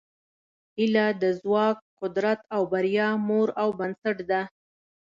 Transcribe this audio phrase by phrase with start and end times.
[0.77, 4.41] هیله د ځواک، قدرت او بریا مور او بنسټ ده.